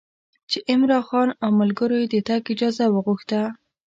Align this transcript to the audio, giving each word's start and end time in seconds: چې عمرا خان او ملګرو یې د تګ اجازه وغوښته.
چې 0.49 0.57
عمرا 0.71 0.99
خان 1.07 1.29
او 1.43 1.49
ملګرو 1.59 1.95
یې 2.01 2.07
د 2.13 2.15
تګ 2.27 2.41
اجازه 2.53 2.85
وغوښته. 2.89 3.41